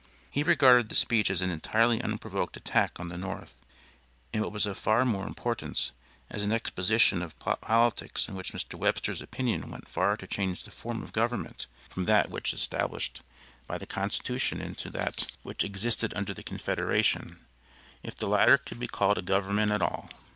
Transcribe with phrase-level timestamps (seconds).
[0.31, 3.55] He regarded the speech as an entirely unprovoked attack on the North,
[4.33, 5.91] and what was of far more importance,
[6.27, 8.73] as an exposition of politics in which Mr.
[8.79, 13.21] Webster's opinion went far to change the form of government from that which was established
[13.67, 17.45] by the constitution into that which existed under the confederation
[18.01, 20.09] if the latter could be called a government at all.